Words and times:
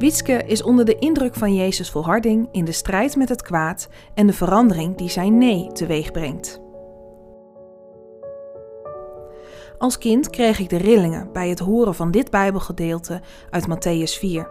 Wietske 0.00 0.44
is 0.46 0.62
onder 0.62 0.84
de 0.84 0.98
indruk 0.98 1.34
van 1.34 1.54
Jezus' 1.54 1.90
volharding 1.90 2.48
in 2.52 2.64
de 2.64 2.72
strijd 2.72 3.16
met 3.16 3.28
het 3.28 3.42
kwaad 3.42 3.88
en 4.14 4.26
de 4.26 4.32
verandering 4.32 4.96
die 4.96 5.08
zijn 5.08 5.38
nee 5.38 5.72
teweeg 5.72 6.10
brengt. 6.10 6.60
Als 9.78 9.98
kind 9.98 10.30
kreeg 10.30 10.58
ik 10.58 10.68
de 10.68 10.76
rillingen 10.76 11.32
bij 11.32 11.48
het 11.48 11.58
horen 11.58 11.94
van 11.94 12.10
dit 12.10 12.30
Bijbelgedeelte 12.30 13.20
uit 13.50 13.66
Matthäus 13.68 14.18
4. 14.18 14.50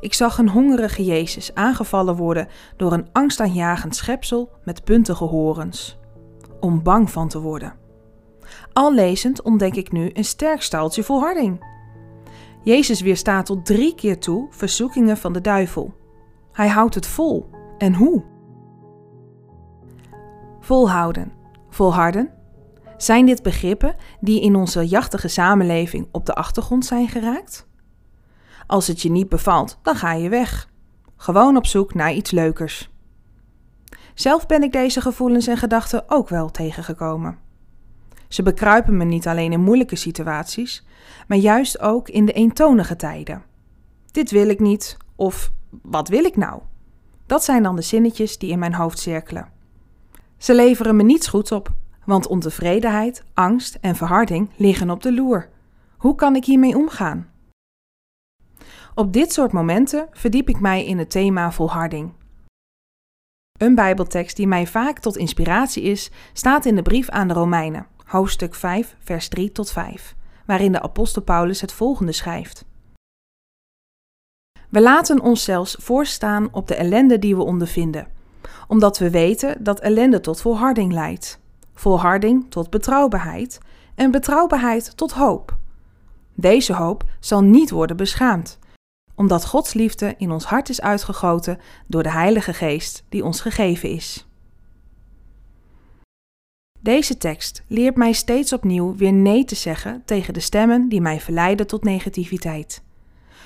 Ik 0.00 0.14
zag 0.14 0.38
een 0.38 0.48
hongerige 0.48 1.04
Jezus 1.04 1.54
aangevallen 1.54 2.16
worden 2.16 2.48
door 2.76 2.92
een 2.92 3.08
angstaanjagend 3.12 3.96
schepsel 3.96 4.50
met 4.64 4.84
puntige 4.84 5.24
horens. 5.24 5.98
Om 6.60 6.82
bang 6.82 7.10
van 7.10 7.28
te 7.28 7.40
worden. 7.40 7.74
Al 8.72 8.94
lezend 8.94 9.42
ontdek 9.42 9.76
ik 9.76 9.92
nu 9.92 10.10
een 10.12 10.24
sterk 10.24 10.62
staaltje 10.62 11.02
volharding. 11.02 11.76
Jezus 12.62 13.00
weerstaat 13.00 13.46
tot 13.46 13.66
drie 13.66 13.94
keer 13.94 14.18
toe 14.18 14.46
verzoekingen 14.50 15.16
van 15.16 15.32
de 15.32 15.40
duivel. 15.40 15.94
Hij 16.52 16.68
houdt 16.68 16.94
het 16.94 17.06
vol. 17.06 17.50
En 17.78 17.94
hoe? 17.94 18.24
Volhouden, 20.60 21.32
volharden. 21.70 22.30
Zijn 22.96 23.26
dit 23.26 23.42
begrippen 23.42 23.96
die 24.20 24.40
in 24.40 24.56
onze 24.56 24.86
jachtige 24.86 25.28
samenleving 25.28 26.08
op 26.12 26.26
de 26.26 26.34
achtergrond 26.34 26.84
zijn 26.84 27.08
geraakt? 27.08 27.66
Als 28.66 28.86
het 28.86 29.00
je 29.00 29.10
niet 29.10 29.28
bevalt, 29.28 29.78
dan 29.82 29.94
ga 29.94 30.12
je 30.12 30.28
weg. 30.28 30.70
Gewoon 31.16 31.56
op 31.56 31.66
zoek 31.66 31.94
naar 31.94 32.12
iets 32.12 32.30
leukers. 32.30 32.90
Zelf 34.14 34.46
ben 34.46 34.62
ik 34.62 34.72
deze 34.72 35.00
gevoelens 35.00 35.46
en 35.46 35.56
gedachten 35.56 36.04
ook 36.06 36.28
wel 36.28 36.50
tegengekomen. 36.50 37.38
Ze 38.28 38.42
bekruipen 38.42 38.96
me 38.96 39.04
niet 39.04 39.26
alleen 39.26 39.52
in 39.52 39.60
moeilijke 39.60 39.96
situaties, 39.96 40.86
maar 41.26 41.38
juist 41.38 41.80
ook 41.80 42.08
in 42.08 42.24
de 42.24 42.32
eentonige 42.32 42.96
tijden. 42.96 43.42
Dit 44.10 44.30
wil 44.30 44.48
ik 44.48 44.60
niet, 44.60 44.96
of 45.16 45.52
wat 45.82 46.08
wil 46.08 46.24
ik 46.24 46.36
nou? 46.36 46.62
Dat 47.26 47.44
zijn 47.44 47.62
dan 47.62 47.76
de 47.76 47.82
zinnetjes 47.82 48.38
die 48.38 48.50
in 48.50 48.58
mijn 48.58 48.74
hoofd 48.74 48.98
cirkelen. 48.98 49.48
Ze 50.36 50.54
leveren 50.54 50.96
me 50.96 51.02
niets 51.02 51.26
goeds 51.26 51.52
op, 51.52 51.72
want 52.04 52.26
ontevredenheid, 52.26 53.24
angst 53.34 53.78
en 53.80 53.96
verharding 53.96 54.50
liggen 54.56 54.90
op 54.90 55.02
de 55.02 55.12
loer. 55.12 55.48
Hoe 55.96 56.14
kan 56.14 56.36
ik 56.36 56.44
hiermee 56.44 56.76
omgaan? 56.76 57.30
Op 58.94 59.12
dit 59.12 59.32
soort 59.32 59.52
momenten 59.52 60.08
verdiep 60.12 60.48
ik 60.48 60.60
mij 60.60 60.86
in 60.86 60.98
het 60.98 61.10
thema 61.10 61.52
volharding. 61.52 62.12
Een 63.58 63.74
Bijbeltekst 63.74 64.36
die 64.36 64.46
mij 64.46 64.66
vaak 64.66 64.98
tot 64.98 65.16
inspiratie 65.16 65.82
is, 65.82 66.10
staat 66.32 66.64
in 66.64 66.74
de 66.74 66.82
brief 66.82 67.08
aan 67.08 67.28
de 67.28 67.34
Romeinen, 67.34 67.86
hoofdstuk 68.08 68.54
5, 68.54 68.96
vers 68.98 69.28
3 69.28 69.52
tot 69.52 69.70
5, 69.70 70.14
waarin 70.46 70.72
de 70.72 70.82
apostel 70.82 71.22
Paulus 71.22 71.60
het 71.60 71.72
volgende 71.72 72.12
schrijft. 72.12 72.64
We 74.68 74.80
laten 74.80 75.20
ons 75.20 75.44
zelfs 75.44 75.76
voorstaan 75.78 76.48
op 76.52 76.68
de 76.68 76.74
ellende 76.74 77.18
die 77.18 77.36
we 77.36 77.42
ondervinden, 77.42 78.08
omdat 78.68 78.98
we 78.98 79.10
weten 79.10 79.64
dat 79.64 79.80
ellende 79.80 80.20
tot 80.20 80.40
volharding 80.40 80.92
leidt, 80.92 81.40
volharding 81.74 82.50
tot 82.50 82.70
betrouwbaarheid 82.70 83.58
en 83.94 84.10
betrouwbaarheid 84.10 84.96
tot 84.96 85.12
hoop. 85.12 85.56
Deze 86.34 86.74
hoop 86.74 87.04
zal 87.20 87.42
niet 87.42 87.70
worden 87.70 87.96
beschaamd, 87.96 88.58
omdat 89.14 89.46
Gods 89.46 89.72
liefde 89.72 90.14
in 90.18 90.30
ons 90.30 90.44
hart 90.44 90.68
is 90.68 90.80
uitgegoten 90.80 91.58
door 91.86 92.02
de 92.02 92.10
Heilige 92.10 92.52
Geest 92.52 93.04
die 93.08 93.24
ons 93.24 93.40
gegeven 93.40 93.88
is. 93.90 94.27
Deze 96.80 97.16
tekst 97.16 97.62
leert 97.66 97.96
mij 97.96 98.12
steeds 98.12 98.52
opnieuw 98.52 98.96
weer 98.96 99.12
nee 99.12 99.44
te 99.44 99.54
zeggen 99.54 100.02
tegen 100.04 100.34
de 100.34 100.40
stemmen 100.40 100.88
die 100.88 101.00
mij 101.00 101.20
verleiden 101.20 101.66
tot 101.66 101.84
negativiteit. 101.84 102.82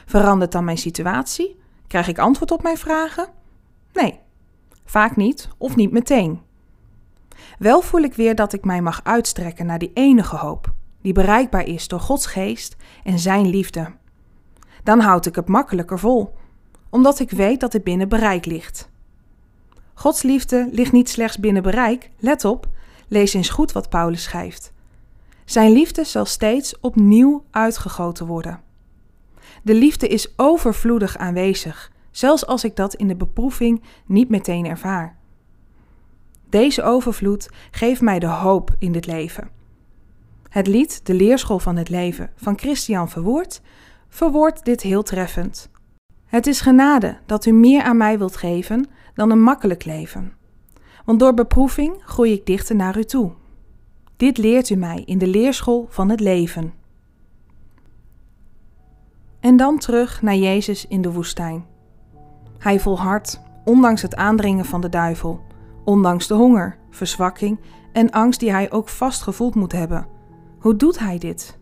Verandert 0.07 0.53
dan 0.53 0.65
mijn 0.65 0.79
situatie? 0.79 1.57
Krijg 1.87 2.09
ik 2.09 2.19
antwoord 2.19 2.51
op 2.51 2.63
mijn 2.63 2.79
vragen? 2.79 3.29
Nee, 3.93 4.19
vaak 4.85 5.17
niet 5.17 5.49
of 5.59 5.77
niet 5.77 5.93
meteen. 5.93 6.41
Wel 7.59 7.83
voel 7.83 8.03
ik 8.03 8.15
weer 8.15 8.35
dat 8.35 8.53
ik 8.53 8.65
mij 8.65 8.83
mag 8.83 9.01
uitstrekken 9.05 9.67
naar 9.67 9.79
die 9.79 9.91
enige 9.95 10.37
hoop, 10.37 10.73
die 11.03 11.13
bereikbaar 11.13 11.67
is 11.67 11.89
door 11.89 12.01
Gods 12.01 12.27
geest 12.27 12.77
en 13.05 13.19
Zijn 13.19 13.47
liefde 13.47 14.01
dan 14.83 15.01
houd 15.01 15.27
ik 15.27 15.35
het 15.35 15.49
makkelijker 15.49 15.99
vol, 15.99 16.35
omdat 16.91 17.19
ik 17.19 17.31
weet 17.31 17.61
dat 17.61 17.73
het 17.73 17.85
binnen 17.85 18.09
bereik 18.09 18.47
ligt. 18.47 18.91
Gods 19.95 20.23
liefde 20.23 20.69
ligt 20.73 20.93
niet 20.93 21.09
slechts 21.09 21.39
binnen 21.39 21.63
bereik, 21.63 22.11
let 22.19 22.45
op, 22.45 22.69
lees 23.13 23.35
eens 23.35 23.51
goed 23.51 23.73
wat 23.73 23.89
Paulus 23.89 24.23
schrijft. 24.23 24.73
Zijn 25.45 25.73
liefde 25.73 26.05
zal 26.05 26.25
steeds 26.25 26.81
opnieuw 26.81 27.45
uitgegoten 27.51 28.27
worden. 28.27 28.61
De 29.63 29.75
liefde 29.75 30.09
is 30.09 30.33
overvloedig 30.37 31.17
aanwezig, 31.17 31.93
zelfs 32.11 32.47
als 32.47 32.65
ik 32.65 32.77
dat 32.77 32.95
in 32.95 33.09
de 33.09 33.17
beproeving 33.17 33.83
niet 34.07 34.29
meteen 34.29 34.67
ervaar. 34.67 35.17
Deze 36.49 36.83
overvloed 36.83 37.49
geeft 37.71 38.01
mij 38.01 38.19
de 38.19 38.27
hoop 38.27 38.75
in 38.79 38.93
dit 38.93 39.07
leven. 39.07 39.51
Het 40.49 40.67
lied 40.67 41.07
De 41.07 41.15
Leerschool 41.15 41.59
van 41.59 41.77
het 41.77 41.89
Leven 41.89 42.31
van 42.37 42.59
Christian 42.59 43.11
Verwoerd 43.11 43.61
verwoordt 44.09 44.65
dit 44.65 44.83
heel 44.83 45.03
treffend. 45.03 45.71
Het 46.27 46.47
is 46.47 46.61
genade 46.61 47.19
dat 47.27 47.47
u 47.47 47.53
meer 47.53 47.83
aan 47.83 47.97
mij 47.97 48.19
wilt 48.19 48.37
geven 48.37 48.87
dan 49.15 49.31
een 49.31 49.43
makkelijk 49.43 49.85
leven. 49.85 50.41
Want 51.05 51.21
door 51.21 51.35
beproeving 51.35 51.97
groei 52.05 52.33
ik 52.33 52.47
dichter 52.47 52.77
naar 52.77 52.99
u 52.99 53.05
toe. 53.05 53.33
Dit 54.17 54.39
leert 54.39 54.71
u 54.71 54.75
mij 54.75 55.03
in 55.05 55.19
de 55.19 55.27
leerschool 55.27 55.87
van 55.89 56.09
het 56.09 56.21
leven. 56.21 56.73
En 59.41 59.57
dan 59.57 59.79
terug 59.79 60.23
naar 60.23 60.37
Jezus 60.37 60.87
in 60.87 61.03
de 61.03 61.13
woestijn. 61.13 61.65
Hij 62.59 62.81
volhardt, 62.81 63.43
ondanks 63.65 64.03
het 64.03 64.17
aandringen 64.17 64.65
van 64.65 64.81
de 64.81 64.89
duivel, 64.89 65.41
ondanks 65.85 66.27
de 66.27 66.35
honger, 66.35 66.79
verzwakking 66.91 67.61
en 67.93 68.11
angst 68.11 68.41
die 68.41 68.51
hij 68.51 68.71
ook 68.71 68.89
vast 68.89 69.23
gevoeld 69.23 69.55
moet 69.55 69.73
hebben. 69.73 70.07
Hoe 70.59 70.77
doet 70.77 70.99
hij 70.99 71.19
dit? 71.19 71.59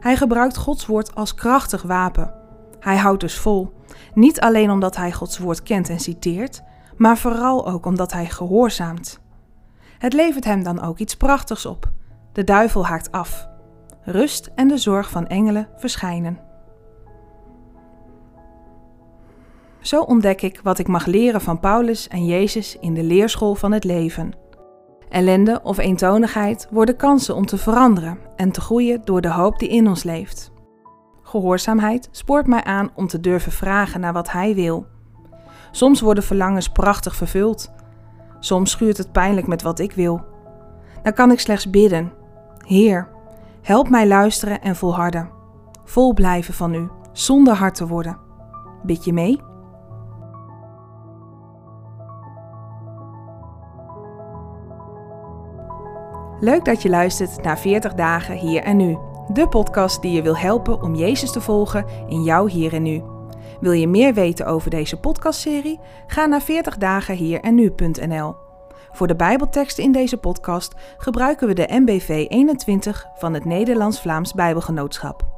Hij 0.00 0.16
gebruikt 0.16 0.56
Gods 0.56 0.86
woord 0.86 1.14
als 1.14 1.34
krachtig 1.34 1.82
wapen. 1.82 2.34
Hij 2.80 2.96
houdt 2.96 3.20
dus 3.20 3.38
vol, 3.38 3.72
niet 4.14 4.40
alleen 4.40 4.70
omdat 4.70 4.96
hij 4.96 5.12
Gods 5.12 5.38
woord 5.38 5.62
kent 5.62 5.88
en 5.88 6.00
citeert, 6.00 6.62
maar 6.96 7.18
vooral 7.18 7.68
ook 7.68 7.86
omdat 7.86 8.12
hij 8.12 8.26
gehoorzaamt. 8.26 9.20
Het 9.98 10.12
levert 10.12 10.44
hem 10.44 10.62
dan 10.62 10.82
ook 10.82 10.98
iets 10.98 11.16
prachtigs 11.16 11.66
op. 11.66 11.90
De 12.32 12.44
duivel 12.44 12.86
haakt 12.86 13.12
af. 13.12 13.48
Rust 14.02 14.50
en 14.54 14.68
de 14.68 14.78
zorg 14.78 15.10
van 15.10 15.26
engelen 15.26 15.68
verschijnen. 15.76 16.38
Zo 19.80 20.02
ontdek 20.02 20.42
ik 20.42 20.60
wat 20.62 20.78
ik 20.78 20.88
mag 20.88 21.06
leren 21.06 21.40
van 21.40 21.60
Paulus 21.60 22.08
en 22.08 22.26
Jezus 22.26 22.78
in 22.78 22.94
de 22.94 23.02
leerschool 23.02 23.54
van 23.54 23.72
het 23.72 23.84
leven. 23.84 24.32
Ellende 25.08 25.60
of 25.62 25.78
eentonigheid 25.78 26.68
worden 26.70 26.96
kansen 26.96 27.34
om 27.34 27.46
te 27.46 27.58
veranderen 27.58 28.18
en 28.36 28.52
te 28.52 28.60
groeien 28.60 29.00
door 29.04 29.20
de 29.20 29.30
hoop 29.30 29.58
die 29.58 29.68
in 29.68 29.88
ons 29.88 30.02
leeft. 30.02 30.52
Gehoorzaamheid 31.22 32.08
spoort 32.10 32.46
mij 32.46 32.64
aan 32.64 32.90
om 32.94 33.06
te 33.06 33.20
durven 33.20 33.52
vragen 33.52 34.00
naar 34.00 34.12
wat 34.12 34.30
Hij 34.30 34.54
wil. 34.54 34.86
Soms 35.74 36.00
worden 36.00 36.24
verlangens 36.24 36.68
prachtig 36.68 37.16
vervuld. 37.16 37.72
Soms 38.38 38.70
schuurt 38.70 38.96
het 38.96 39.12
pijnlijk 39.12 39.46
met 39.46 39.62
wat 39.62 39.78
ik 39.78 39.92
wil. 39.92 40.20
Dan 41.02 41.12
kan 41.12 41.30
ik 41.30 41.40
slechts 41.40 41.70
bidden: 41.70 42.12
Heer, 42.58 43.08
help 43.62 43.88
mij 43.88 44.06
luisteren 44.06 44.60
en 44.60 44.76
volharden. 44.76 45.30
Vol 45.84 46.14
blijven 46.14 46.54
van 46.54 46.74
U, 46.74 46.88
zonder 47.12 47.54
hard 47.54 47.74
te 47.74 47.86
worden. 47.86 48.18
Bid 48.82 49.04
je 49.04 49.12
mee? 49.12 49.40
Leuk 56.40 56.64
dat 56.64 56.82
je 56.82 56.88
luistert 56.88 57.42
naar 57.42 57.58
40 57.58 57.94
dagen 57.94 58.36
hier 58.36 58.62
en 58.62 58.76
nu. 58.76 58.98
De 59.32 59.48
podcast 59.48 60.02
die 60.02 60.12
je 60.12 60.22
wil 60.22 60.36
helpen 60.36 60.82
om 60.82 60.94
Jezus 60.94 61.32
te 61.32 61.40
volgen 61.40 61.84
in 62.08 62.22
jouw 62.22 62.46
hier 62.46 62.74
en 62.74 62.82
nu. 62.82 63.13
Wil 63.64 63.72
je 63.72 63.88
meer 63.88 64.14
weten 64.14 64.46
over 64.46 64.70
deze 64.70 64.96
podcastserie? 64.96 65.80
Ga 66.06 66.26
naar 66.26 66.42
40 66.42 66.76
dagen 66.76 67.16
hier 67.16 67.40
en 67.40 67.54
nu.nl. 67.54 68.34
Voor 68.92 69.06
de 69.06 69.16
Bijbelteksten 69.16 69.84
in 69.84 69.92
deze 69.92 70.16
podcast 70.16 70.74
gebruiken 70.96 71.46
we 71.46 71.54
de 71.54 71.66
MBV 71.68 72.26
21 72.28 73.06
van 73.16 73.34
het 73.34 73.44
Nederlands-Vlaams 73.44 74.32
Bijbelgenootschap. 74.32 75.33